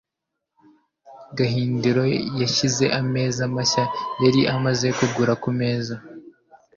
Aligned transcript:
Gabiro 1.37 2.03
yashyize 2.41 2.85
ameza 2.99 3.43
mashya 3.55 3.83
yari 4.23 4.41
amaze 4.55 4.87
kugura 4.97 5.33
kumeza. 5.43 5.95